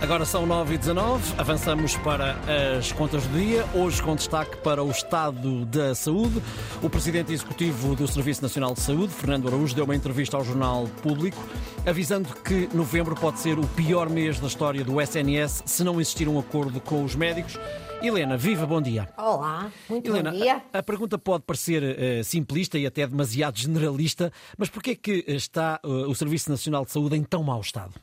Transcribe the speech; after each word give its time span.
Agora 0.00 0.26
são 0.26 0.44
9 0.44 0.74
e 0.74 0.78
19 0.78 1.34
avançamos 1.38 1.96
para 1.96 2.36
as 2.78 2.92
contas 2.92 3.26
do 3.26 3.38
dia, 3.38 3.64
hoje 3.74 4.02
com 4.02 4.14
destaque 4.14 4.56
para 4.58 4.84
o 4.84 4.90
estado 4.90 5.64
da 5.64 5.94
saúde. 5.94 6.40
O 6.82 6.90
presidente 6.90 7.32
executivo 7.32 7.96
do 7.96 8.06
Serviço 8.06 8.42
Nacional 8.42 8.74
de 8.74 8.80
Saúde, 8.80 9.12
Fernando 9.12 9.48
Araújo, 9.48 9.74
deu 9.74 9.84
uma 9.84 9.96
entrevista 9.96 10.36
ao 10.36 10.44
Jornal 10.44 10.86
Público, 11.02 11.42
avisando 11.86 12.28
que 12.44 12.68
novembro 12.74 13.14
pode 13.16 13.40
ser 13.40 13.58
o 13.58 13.66
pior 13.68 14.10
mês 14.10 14.38
da 14.38 14.46
história 14.46 14.84
do 14.84 15.00
SNS 15.00 15.62
se 15.64 15.82
não 15.82 15.98
existir 15.98 16.28
um 16.28 16.38
acordo 16.38 16.78
com 16.78 17.02
os 17.02 17.14
médicos. 17.14 17.58
Helena, 18.02 18.36
viva, 18.36 18.66
bom 18.66 18.82
dia. 18.82 19.08
Olá, 19.16 19.72
muito 19.88 20.10
Helena, 20.10 20.30
bom 20.30 20.36
dia. 20.36 20.62
A, 20.74 20.78
a 20.78 20.82
pergunta 20.82 21.18
pode 21.18 21.44
parecer 21.44 21.82
uh, 21.82 22.22
simplista 22.22 22.78
e 22.78 22.86
até 22.86 23.06
demasiado 23.06 23.58
generalista, 23.58 24.30
mas 24.58 24.68
porquê 24.68 24.90
é 24.90 24.94
que 24.94 25.24
está 25.26 25.80
uh, 25.82 25.88
o 25.88 26.14
Serviço 26.14 26.50
Nacional 26.50 26.84
de 26.84 26.92
Saúde 26.92 27.16
em 27.16 27.24
tão 27.24 27.42
mau 27.42 27.62
estado? 27.62 27.94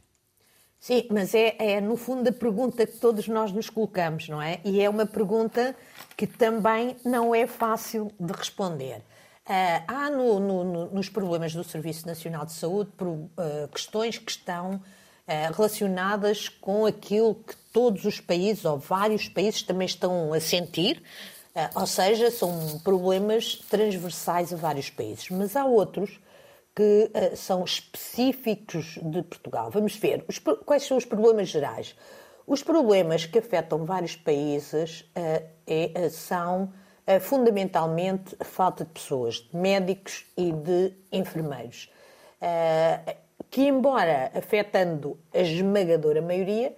Sim, 0.84 1.08
mas 1.10 1.34
é, 1.34 1.56
é, 1.60 1.80
no 1.80 1.96
fundo 1.96 2.28
a 2.28 2.34
pergunta 2.34 2.86
que 2.86 2.98
todos 2.98 3.26
nós 3.30 3.54
nos 3.54 3.70
colocamos, 3.70 4.28
não 4.28 4.42
é? 4.42 4.60
E 4.66 4.82
é 4.82 4.90
uma 4.90 5.06
pergunta 5.06 5.74
que 6.18 6.28
também 6.28 6.98
não 7.06 7.34
é 7.34 7.48
fácil 7.48 8.12
de 8.20 8.34
responder. 8.34 8.98
Uh, 8.98 9.84
há 9.88 10.10
no, 10.10 10.42
no, 10.42 10.92
nos 10.92 11.08
problemas 11.08 11.56
do 11.56 11.64
Serviço 11.64 12.06
Nacional 12.06 12.46
de 12.46 12.52
Saúde 12.52 12.92
por, 12.98 13.08
uh, 13.08 13.30
questões 13.72 14.18
que 14.18 14.30
estão 14.30 14.72
uh, 14.74 15.54
relacionadas 15.56 16.50
com 16.50 16.86
aquilo 16.86 17.36
que 17.36 17.56
todos 17.72 18.04
os 18.04 18.20
países, 18.20 18.66
ou 18.66 18.78
vários 18.78 19.30
países, 19.30 19.64
também 19.64 19.86
estão 19.86 20.34
a 20.34 20.40
sentir, 20.42 21.02
ou 21.76 21.88
seja, 21.88 22.30
são 22.30 22.82
problemas 22.84 23.56
transversais 23.70 24.52
a 24.52 24.58
vários 24.58 24.90
países. 24.90 25.30
Mas 25.30 25.56
há 25.56 25.64
outros 25.64 26.20
que 26.76 27.12
uh, 27.14 27.36
são 27.36 27.64
específicos 27.64 28.98
de 29.02 29.22
Portugal. 29.24 29.70
Vamos 29.70 29.96
ver 29.96 30.26
os, 30.28 30.40
quais 30.40 30.84
são 30.84 30.98
os 30.98 31.06
problemas 31.06 31.50
gerais. 31.50 31.96
Os 32.46 32.64
problemas 32.64 33.26
que 33.26 33.40
afetam 33.40 33.86
vários 33.86 34.16
países 34.16 35.02
uh, 35.02 35.46
é, 35.68 36.10
são 36.10 36.74
uh, 37.08 37.20
fundamentalmente 37.20 38.36
a 38.40 38.44
falta 38.44 38.84
de 38.84 38.92
pessoas, 38.92 39.36
de 39.36 39.56
médicos 39.56 40.26
e 40.36 40.52
de 40.52 40.94
enfermeiros, 41.12 41.90
que, 43.50 43.62
embora 43.62 44.30
afetando 44.36 45.18
a 45.34 45.40
esmagadora 45.40 46.22
maioria, 46.22 46.76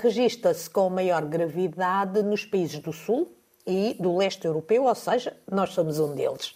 registra-se 0.00 0.70
com 0.70 0.88
maior 0.88 1.24
gravidade 1.24 2.22
nos 2.22 2.44
países 2.44 2.78
do 2.78 2.92
Sul 2.92 3.32
e 3.66 3.96
do 3.98 4.16
leste 4.16 4.44
europeu, 4.44 4.84
ou 4.84 4.94
seja, 4.94 5.36
nós 5.50 5.70
somos 5.70 5.98
um 5.98 6.14
deles 6.14 6.54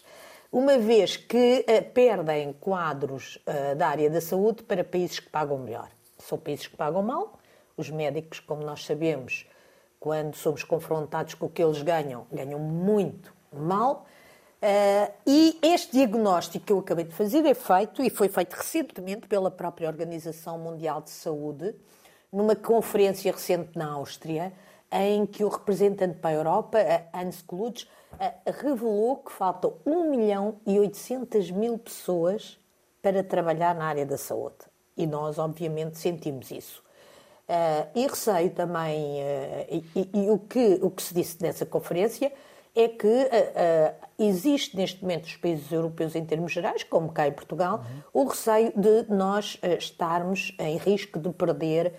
uma 0.53 0.79
vez 0.79 1.17
que 1.17 1.65
uh, 1.69 1.93
perdem 1.93 2.53
quadros 2.55 3.37
uh, 3.47 3.77
da 3.77 3.89
área 3.89 4.11
da 4.11 4.21
saúde 4.21 4.63
para 4.63 4.83
países 4.83 5.21
que 5.21 5.29
pagam 5.29 5.59
melhor. 5.59 5.89
São 6.19 6.39
países 6.39 6.67
que 6.67 6.77
pagam 6.77 7.03
mal. 7.03 7.39
Os 7.77 7.89
médicos, 7.89 8.41
como 8.41 8.63
nós 8.63 8.85
sabemos, 8.85 9.47
quando 9.99 10.35
somos 10.35 10.65
confrontados 10.65 11.35
com 11.35 11.47
o 11.47 11.49
que 11.49 11.63
eles 11.63 11.83
ganham, 11.83 12.27
ganham 12.33 12.59
muito 12.59 13.33
mal. 13.53 14.07
Uh, 14.63 15.13
e 15.27 15.59
este 15.63 15.93
diagnóstico 15.93 16.67
que 16.67 16.73
eu 16.73 16.81
acabei 16.81 17.05
de 17.05 17.15
fazer 17.15 17.47
é 17.47 17.55
feito, 17.55 18.03
e 18.03 18.11
foi 18.11 18.29
feito 18.29 18.55
recentemente 18.55 19.27
pela 19.27 19.51
própria 19.51 19.89
Organização 19.89 20.59
Mundial 20.59 21.01
de 21.01 21.11
Saúde, 21.11 21.75
numa 22.31 22.55
conferência 22.55 23.33
recente 23.33 23.71
na 23.77 23.93
Áustria, 23.93 24.53
em 24.93 25.25
que 25.27 25.45
o 25.45 25.49
representante 25.49 26.19
para 26.19 26.31
a 26.31 26.35
Europa, 26.35 26.79
Hans 27.15 27.43
Klutz, 27.43 27.89
revelou 28.47 29.17
que 29.19 29.33
faltam 29.33 29.75
1 29.87 30.11
milhão 30.11 30.57
e 30.67 30.79
800 30.79 31.51
mil 31.51 31.79
pessoas 31.79 32.59
para 33.01 33.23
trabalhar 33.23 33.75
na 33.75 33.85
área 33.85 34.05
da 34.05 34.19
saúde. 34.19 34.57
E 34.97 35.07
nós, 35.07 35.39
obviamente, 35.39 35.99
sentimos 35.99 36.51
isso. 36.51 36.83
Uh, 37.49 37.89
e 37.97 38.07
receio 38.07 38.51
também, 38.51 39.23
uh, 39.23 39.85
e, 39.97 40.11
e, 40.15 40.31
o, 40.31 40.39
que, 40.39 40.79
o 40.83 40.91
que 40.91 41.03
se 41.03 41.13
disse 41.13 41.43
nessa 41.43 41.67
conferência 41.67 42.33
é 42.77 42.87
que 42.87 43.07
uh, 43.09 44.07
existe 44.17 44.77
neste 44.77 45.03
momento 45.03 45.23
nos 45.23 45.37
países 45.37 45.73
europeus, 45.73 46.15
em 46.15 46.25
termos 46.25 46.53
gerais, 46.53 46.85
como 46.85 47.11
cá 47.11 47.27
em 47.27 47.33
Portugal, 47.33 47.79
uhum. 48.15 48.23
o 48.23 48.29
receio 48.29 48.73
de 48.77 49.13
nós 49.13 49.59
estarmos 49.79 50.55
em 50.61 50.77
risco 50.77 51.19
de 51.19 51.31
perder 51.31 51.87
eh, 51.87 51.93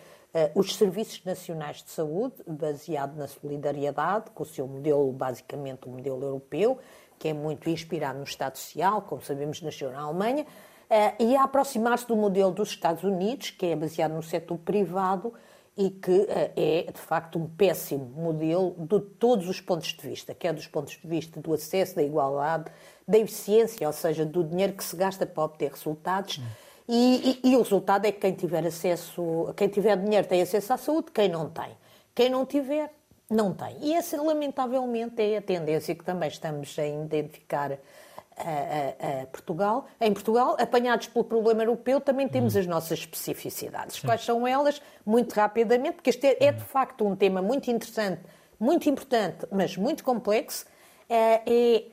os 0.56 0.76
serviços 0.76 1.24
nacionais 1.26 1.84
de 1.84 1.90
saúde, 1.90 2.36
baseado 2.48 3.16
na 3.18 3.28
solidariedade, 3.28 4.32
com 4.32 4.44
o 4.44 4.46
seu 4.46 4.66
modelo, 4.68 5.12
basicamente, 5.12 5.88
o 5.88 5.92
modelo 5.92 6.24
europeu, 6.24 6.80
que 7.22 7.28
é 7.28 7.34
muito 7.34 7.70
inspirado 7.70 8.18
no 8.18 8.24
Estado 8.24 8.58
Social, 8.58 9.04
como 9.04 9.22
sabemos, 9.22 9.62
nasceu 9.62 9.92
na 9.92 10.02
Alemanha, 10.02 10.46
eh, 10.90 11.14
e 11.20 11.36
a 11.36 11.44
aproximar-se 11.44 12.08
do 12.08 12.16
modelo 12.16 12.52
dos 12.52 12.70
Estados 12.70 13.04
Unidos, 13.04 13.52
que 13.52 13.68
é 13.68 13.76
baseado 13.76 14.14
no 14.14 14.24
setor 14.24 14.58
privado 14.58 15.32
e 15.78 15.90
que 15.90 16.26
eh, 16.28 16.88
é, 16.88 16.92
de 16.92 17.00
facto, 17.00 17.38
um 17.38 17.48
péssimo 17.48 18.06
modelo 18.06 18.76
de 18.78 19.00
todos 19.00 19.48
os 19.48 19.62
pontos 19.62 19.90
de 19.90 20.08
vista, 20.08 20.34
quer 20.34 20.54
dos 20.54 20.68
pontos 20.68 20.94
de 20.94 21.08
vista 21.08 21.40
do 21.40 21.54
acesso, 21.54 21.96
da 21.96 22.04
igualdade, 22.04 22.72
da 23.08 23.20
eficiência, 23.20 23.86
ou 23.86 23.94
seja, 23.94 24.26
do 24.26 24.44
dinheiro 24.44 24.74
que 24.74 24.84
se 24.84 24.96
gasta 24.96 25.26
para 25.26 25.44
obter 25.44 25.72
resultados. 25.72 26.40
Hum 26.40 26.71
e, 26.94 27.40
e, 27.44 27.52
e, 27.52 27.56
o 27.56 27.62
resultado 27.62 28.06
é 28.06 28.12
que 28.12 28.20
quem 28.20 28.34
tiver 28.34 28.68
acesso, 28.68 29.54
quem 29.56 29.70
tiver 29.70 29.96
dinheiro 29.96 30.28
tem 30.28 30.42
acesso 30.42 30.74
à 30.74 30.78
saúde, 30.78 31.10
quem 31.14 31.30
não 31.30 31.50
tem. 31.50 31.70
Quem 32.14 32.30
não 32.30 32.46
tiver, 32.46 32.92
não 33.30 33.54
tem. 33.54 33.78
E 33.80 33.94
essa, 33.94 34.22
lamentavelmente, 34.22 35.22
é 35.22 35.38
a 35.38 35.42
tendência 35.42 35.96
que 35.96 36.04
também 36.04 36.28
estamos 36.28 36.78
a 36.78 36.86
identificar 36.86 37.72
a, 38.36 38.42
a, 38.42 39.22
a 39.22 39.26
Portugal. 39.28 39.88
Em 40.02 40.12
Portugal, 40.12 40.58
apanhados 40.60 41.08
pelo 41.08 41.24
problema 41.24 41.64
europeu, 41.64 42.02
também 42.02 42.28
temos 42.28 42.58
as 42.58 42.68
nossas 42.68 43.00
especificidades. 43.00 43.96
Sim. 43.96 44.08
Quais 44.08 44.26
são 44.26 44.46
elas? 44.46 44.82
Muito 45.06 45.32
rapidamente, 45.32 45.94
porque 45.94 46.10
este 46.10 46.28
é, 46.28 46.48
é, 46.48 46.52
de 46.52 46.64
facto 46.66 47.08
um 47.08 47.16
tema 47.16 47.42
muito 47.42 47.72
interessante, 47.72 48.22
muito 48.60 48.90
importante, 48.90 49.48
mas 49.50 49.78
muito 49.78 50.04
complexo. 50.04 50.66
É, 51.08 51.42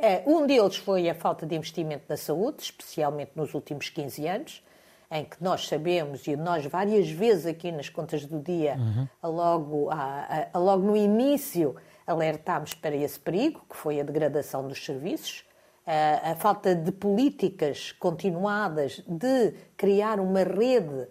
é, 0.00 0.22
um 0.26 0.44
deles 0.44 0.74
foi 0.74 1.08
a 1.08 1.14
falta 1.14 1.46
de 1.46 1.54
investimento 1.54 2.06
na 2.08 2.16
saúde, 2.16 2.64
especialmente 2.64 3.30
nos 3.36 3.54
últimos 3.54 3.88
15 3.90 4.26
anos 4.26 4.68
em 5.10 5.24
que 5.24 5.42
nós 5.42 5.66
sabemos, 5.66 6.26
e 6.26 6.36
nós 6.36 6.66
várias 6.66 7.10
vezes 7.10 7.46
aqui 7.46 7.72
nas 7.72 7.88
contas 7.88 8.26
do 8.26 8.40
dia, 8.40 8.76
uhum. 8.76 9.08
logo, 9.30 9.90
a, 9.90 10.48
a, 10.52 10.58
logo 10.58 10.82
no 10.82 10.96
início, 10.96 11.76
alertámos 12.06 12.74
para 12.74 12.94
esse 12.94 13.18
perigo, 13.18 13.62
que 13.68 13.76
foi 13.76 14.00
a 14.00 14.04
degradação 14.04 14.66
dos 14.66 14.84
serviços, 14.84 15.44
a, 15.86 16.32
a 16.32 16.34
falta 16.36 16.74
de 16.74 16.92
políticas 16.92 17.92
continuadas 17.92 19.02
de 19.06 19.54
criar 19.76 20.20
uma 20.20 20.42
rede 20.42 21.08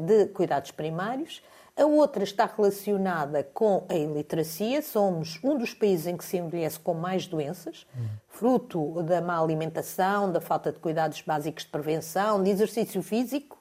de 0.00 0.26
cuidados 0.26 0.70
primários, 0.70 1.42
a 1.76 1.84
outra 1.86 2.22
está 2.22 2.46
relacionada 2.46 3.42
com 3.42 3.84
a 3.88 3.94
iliteracia. 3.94 4.80
Somos 4.80 5.40
um 5.42 5.58
dos 5.58 5.74
países 5.74 6.06
em 6.06 6.16
que 6.16 6.24
se 6.24 6.36
envelhece 6.36 6.78
com 6.78 6.94
mais 6.94 7.26
doenças, 7.26 7.86
fruto 8.28 9.02
da 9.02 9.20
má 9.20 9.40
alimentação, 9.40 10.30
da 10.30 10.40
falta 10.40 10.70
de 10.70 10.78
cuidados 10.78 11.20
básicos 11.22 11.64
de 11.64 11.70
prevenção, 11.70 12.42
de 12.42 12.50
exercício 12.50 13.02
físico. 13.02 13.58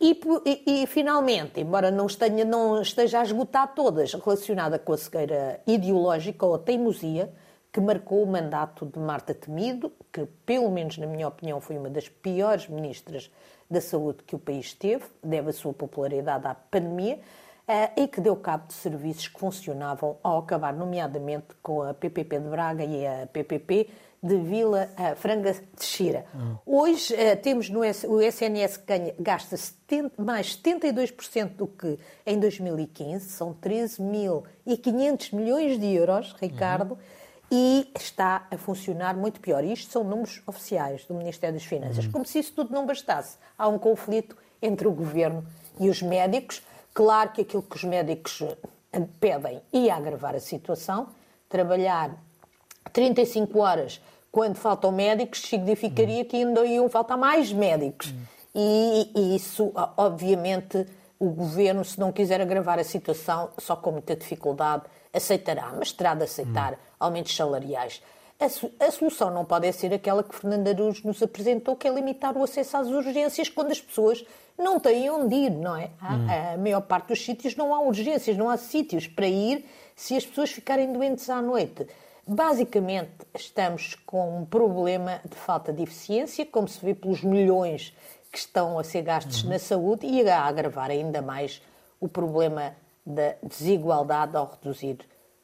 E, 0.00 0.20
e, 0.44 0.82
e, 0.82 0.86
finalmente, 0.86 1.60
embora 1.60 1.90
não 1.90 2.06
esteja, 2.06 2.44
não 2.44 2.82
esteja 2.82 3.20
a 3.20 3.22
esgotar 3.22 3.72
todas, 3.74 4.12
relacionada 4.14 4.76
com 4.78 4.92
a 4.92 4.98
cegueira 4.98 5.60
ideológica 5.64 6.44
ou 6.44 6.56
a 6.56 6.58
teimosia, 6.58 7.32
que 7.72 7.80
marcou 7.80 8.22
o 8.22 8.26
mandato 8.26 8.84
de 8.84 8.98
Marta 8.98 9.32
Temido, 9.32 9.92
que, 10.12 10.26
pelo 10.44 10.70
menos 10.70 10.98
na 10.98 11.06
minha 11.06 11.26
opinião, 11.26 11.60
foi 11.60 11.78
uma 11.78 11.88
das 11.88 12.08
piores 12.08 12.68
ministras 12.68 13.30
da 13.72 13.80
saúde 13.80 14.22
que 14.26 14.36
o 14.36 14.38
país 14.38 14.72
teve, 14.72 15.04
deve 15.22 15.50
a 15.50 15.52
sua 15.52 15.72
popularidade 15.72 16.46
à 16.46 16.54
pandemia, 16.54 17.18
eh, 17.66 17.90
e 17.96 18.08
que 18.08 18.20
deu 18.20 18.36
cabo 18.36 18.66
de 18.66 18.74
serviços 18.74 19.28
que 19.28 19.38
funcionavam 19.38 20.16
ao 20.22 20.38
acabar, 20.38 20.72
nomeadamente, 20.72 21.46
com 21.62 21.82
a 21.82 21.94
PPP 21.94 22.40
de 22.40 22.48
Braga 22.48 22.84
e 22.84 23.06
a 23.06 23.26
PPP 23.26 23.88
de 24.22 24.36
Vila 24.36 24.88
uh, 24.92 25.16
Franga 25.16 25.52
de 25.52 25.84
Xira. 25.84 26.24
Hum. 26.32 26.56
Hoje 26.64 27.12
uh, 27.12 27.36
temos 27.42 27.68
no 27.68 27.80
o 27.80 28.20
SNS 28.20 28.76
que 28.76 29.14
gasta 29.18 29.56
70, 29.56 30.22
mais 30.22 30.56
72% 30.56 31.56
do 31.56 31.66
que 31.66 31.98
em 32.24 32.38
2015, 32.38 33.30
são 33.30 33.52
13.500 33.54 35.34
milhões 35.34 35.78
de 35.78 35.86
euros, 35.86 36.36
Ricardo, 36.40 36.92
uhum 36.92 37.21
e 37.54 37.86
está 38.00 38.46
a 38.50 38.56
funcionar 38.56 39.14
muito 39.14 39.38
pior. 39.38 39.62
Isto 39.62 39.92
são 39.92 40.02
números 40.02 40.42
oficiais 40.46 41.04
do 41.04 41.12
Ministério 41.12 41.54
das 41.54 41.64
Finanças. 41.64 42.06
Como 42.06 42.24
se 42.24 42.38
isso 42.38 42.54
tudo 42.54 42.72
não 42.72 42.86
bastasse. 42.86 43.36
Há 43.58 43.68
um 43.68 43.78
conflito 43.78 44.34
entre 44.62 44.88
o 44.88 44.90
governo 44.90 45.44
e 45.78 45.90
os 45.90 46.00
médicos. 46.00 46.62
Claro 46.94 47.28
que 47.32 47.42
aquilo 47.42 47.62
que 47.62 47.76
os 47.76 47.84
médicos 47.84 48.40
eh, 48.90 49.02
pedem 49.20 49.60
ia 49.70 49.94
agravar 49.94 50.34
a 50.34 50.40
situação. 50.40 51.08
Trabalhar 51.46 52.16
35 52.90 53.58
horas 53.58 54.00
quando 54.30 54.56
faltam 54.56 54.90
médicos 54.90 55.42
significaria 55.42 56.24
que 56.24 56.36
ainda 56.36 56.64
iam 56.64 56.88
faltar 56.88 57.18
mais 57.18 57.52
médicos. 57.52 58.14
E, 58.54 59.10
e 59.14 59.36
isso, 59.36 59.70
obviamente, 59.98 60.86
o 61.18 61.28
governo, 61.28 61.84
se 61.84 62.00
não 62.00 62.12
quiser 62.12 62.40
agravar 62.40 62.78
a 62.78 62.84
situação, 62.84 63.50
só 63.58 63.76
com 63.76 63.92
muita 63.92 64.16
dificuldade, 64.16 64.84
aceitará, 65.12 65.70
mas 65.76 65.92
terá 65.92 66.14
de 66.14 66.24
aceitar 66.24 66.78
aumentos 67.02 67.34
salariais. 67.34 68.02
a, 68.40 68.90
solução 68.90 69.30
não 69.30 69.44
pode 69.44 69.72
ser 69.72 69.92
aquela 69.92 70.22
que 70.22 70.34
Fernando 70.34 70.68
Araújo 70.68 71.06
nos 71.06 71.22
apresentou, 71.22 71.76
que 71.76 71.86
é 71.86 71.92
limitar 71.92 72.36
o 72.36 72.42
acesso 72.42 72.76
às 72.76 72.88
urgências 72.88 73.48
quando 73.48 73.70
as 73.70 73.80
pessoas 73.80 74.24
não 74.58 74.78
têm 74.78 75.10
onde 75.10 75.34
ir, 75.34 75.50
não 75.50 75.76
é? 75.76 75.90
Hum. 76.02 76.26
A, 76.28 76.54
a 76.54 76.56
maior 76.56 76.82
parte 76.82 77.08
dos 77.08 77.24
sítios 77.24 77.56
não 77.56 77.74
há 77.74 77.80
urgências, 77.80 78.36
não 78.36 78.50
há 78.50 78.56
sítios 78.56 79.06
para 79.06 79.26
ir 79.26 79.64
se 79.96 80.16
as 80.16 80.26
pessoas 80.26 80.50
ficarem 80.50 80.92
doentes 80.92 81.28
à 81.30 81.40
noite. 81.40 81.86
Basicamente, 82.26 83.26
estamos 83.34 83.96
com 84.06 84.38
um 84.38 84.44
problema 84.44 85.20
de 85.28 85.36
falta 85.36 85.72
de 85.72 85.82
eficiência, 85.82 86.46
como 86.46 86.68
se 86.68 86.84
vê 86.84 86.94
pelos 86.94 87.22
milhões 87.22 87.92
que 88.30 88.38
estão 88.38 88.78
a 88.78 88.84
ser 88.84 89.02
gastos 89.02 89.42
uhum. 89.42 89.50
na 89.50 89.58
saúde 89.58 90.06
e 90.06 90.28
a 90.28 90.40
agravar 90.40 90.90
ainda 90.90 91.20
mais 91.20 91.60
o 92.00 92.08
problema 92.08 92.74
da 93.04 93.34
desigualdade 93.42 94.36
ao 94.36 94.50
reduzir 94.50 94.98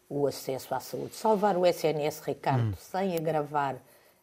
o 0.09 0.27
acesso 0.27 0.75
à 0.75 0.81
saúde. 0.81 1.15
Salvar 1.15 1.57
o 1.57 1.67
SNS, 1.67 2.21
Ricardo, 2.21 2.69
uhum. 2.69 2.75
sem 2.77 3.17
agravar 3.17 3.75
uh, 3.75 3.79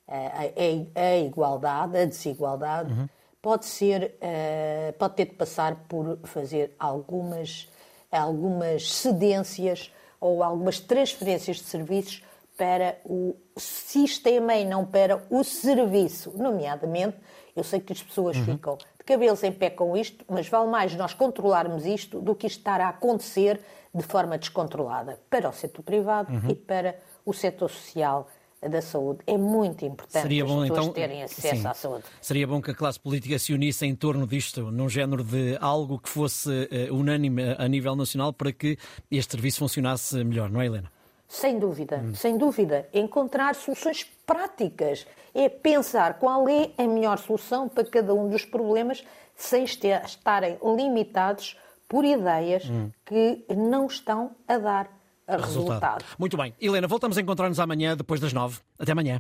a, 0.07 1.01
a, 1.01 1.07
a, 1.07 1.17
igualdade, 1.17 1.97
a 1.97 2.05
desigualdade, 2.05 2.91
uhum. 2.91 3.07
pode 3.41 3.65
ser, 3.65 4.15
uh, 4.15 4.93
pode 4.93 5.15
ter 5.15 5.25
de 5.25 5.33
passar 5.33 5.75
por 5.87 6.17
fazer 6.23 6.75
algumas, 6.79 7.69
algumas 8.11 8.91
cedências 8.91 9.91
ou 10.19 10.43
algumas 10.43 10.79
transferências 10.79 11.57
de 11.57 11.63
serviços 11.63 12.23
para 12.57 12.97
o 13.05 13.35
sistema 13.57 14.55
e 14.55 14.65
não 14.65 14.85
para 14.85 15.23
o 15.29 15.43
serviço. 15.43 16.31
Nomeadamente, 16.35 17.17
eu 17.55 17.63
sei 17.63 17.79
que 17.79 17.93
as 17.93 18.01
pessoas 18.01 18.37
uhum. 18.37 18.45
ficam 18.45 18.77
cabelos 19.05 19.43
em 19.43 19.51
pé 19.51 19.69
com 19.69 19.95
isto, 19.95 20.25
mas 20.27 20.47
vale 20.49 20.69
mais 20.69 20.95
nós 20.95 21.13
controlarmos 21.13 21.85
isto 21.85 22.19
do 22.19 22.35
que 22.35 22.47
isto 22.47 22.57
estar 22.57 22.81
a 22.81 22.89
acontecer 22.89 23.61
de 23.93 24.03
forma 24.03 24.37
descontrolada 24.37 25.19
para 25.29 25.47
o 25.49 25.53
setor 25.53 25.83
privado 25.83 26.33
uhum. 26.33 26.49
e 26.49 26.55
para 26.55 26.99
o 27.25 27.33
setor 27.33 27.69
social 27.69 28.27
da 28.69 28.81
saúde. 28.81 29.19
É 29.27 29.37
muito 29.37 29.85
importante 29.85 30.23
Seria 30.23 30.45
bom, 30.45 30.61
as 30.61 30.69
pessoas 30.69 30.85
então, 30.85 30.93
terem 30.93 31.23
acesso 31.23 31.61
sim. 31.61 31.67
à 31.67 31.73
saúde. 31.73 32.03
Seria 32.21 32.47
bom 32.47 32.61
que 32.61 32.71
a 32.71 32.73
classe 32.73 32.99
política 32.99 33.37
se 33.37 33.53
unisse 33.53 33.85
em 33.85 33.95
torno 33.95 34.25
disto, 34.25 34.71
num 34.71 34.89
género 34.89 35.23
de 35.23 35.57
algo 35.61 35.99
que 35.99 36.09
fosse 36.09 36.49
uh, 36.49 36.93
unânime 36.95 37.55
a 37.57 37.67
nível 37.67 37.95
nacional 37.95 38.33
para 38.33 38.51
que 38.51 38.77
este 39.11 39.31
serviço 39.31 39.59
funcionasse 39.59 40.23
melhor, 40.23 40.49
não 40.49 40.61
é, 40.61 40.65
Helena? 40.65 40.94
Sem 41.27 41.59
dúvida, 41.59 41.97
hum. 41.97 42.15
sem 42.15 42.37
dúvida. 42.37 42.87
Encontrar 42.93 43.55
soluções 43.55 44.03
práticas. 44.25 45.05
É 45.33 45.49
pensar 45.49 46.17
qual 46.19 46.47
é 46.47 46.71
a 46.77 46.87
melhor 46.87 47.17
solução 47.17 47.67
para 47.67 47.83
cada 47.83 48.13
um 48.13 48.29
dos 48.29 48.45
problemas 48.45 49.03
sem 49.35 49.65
estarem 49.65 50.57
limitados 50.63 51.57
por 51.89 52.05
ideias 52.05 52.69
hum. 52.69 52.89
que 53.05 53.43
não 53.53 53.85
estão 53.87 54.31
a 54.47 54.57
dar 54.57 54.89
resultado. 55.27 55.45
resultado. 55.45 56.05
Muito 56.17 56.37
bem. 56.37 56.53
Helena, 56.59 56.87
voltamos 56.87 57.17
a 57.17 57.21
encontrar-nos 57.21 57.59
amanhã, 57.59 57.97
depois 57.97 58.19
das 58.19 58.31
nove. 58.31 58.59
Até 58.79 58.91
amanhã. 58.91 59.13